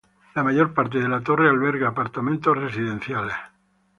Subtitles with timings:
[0.33, 3.35] La mayor parte de la torre alberga apartamentos residenciales.